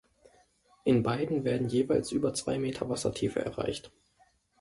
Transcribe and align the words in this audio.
In 0.83 1.03
beiden 1.03 1.43
werden 1.43 1.67
jeweils 1.69 2.11
über 2.11 2.33
zwei 2.33 2.57
Meter 2.57 2.89
Wassertiefe 2.89 3.39
erreicht. 3.45 3.91